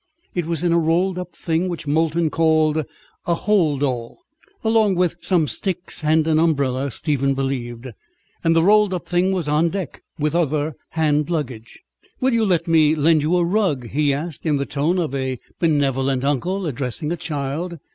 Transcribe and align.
It 0.33 0.47
was 0.47 0.63
in 0.63 0.73
a 0.73 0.79
rolled 0.79 1.19
up 1.19 1.35
thing 1.35 1.69
which 1.69 1.85
Molton 1.85 2.31
called 2.31 2.85
a 3.27 3.35
"hold 3.35 3.83
all," 3.83 4.17
along 4.63 4.95
with 4.95 5.17
some 5.21 5.45
sticks 5.47 6.03
and 6.03 6.25
an 6.25 6.39
umbrella, 6.39 6.89
Stephen 6.89 7.35
believed; 7.35 7.85
and 8.43 8.55
the 8.55 8.63
rolled 8.63 8.95
up 8.95 9.07
thing 9.07 9.31
was 9.31 9.47
on 9.47 9.69
deck, 9.69 10.01
with 10.17 10.33
other 10.33 10.73
hand 10.89 11.29
luggage. 11.29 11.81
"Will 12.19 12.33
you 12.33 12.45
let 12.45 12.67
me 12.67 12.95
lend 12.95 13.21
you 13.21 13.35
a 13.37 13.43
rug?" 13.43 13.89
he 13.89 14.11
asked, 14.11 14.43
in 14.43 14.57
the 14.57 14.65
tone 14.65 14.97
of 14.97 15.13
a 15.13 15.39
benevolent 15.59 16.23
uncle 16.25 16.65
addressing 16.65 17.11
a 17.11 17.15
child. 17.15 17.77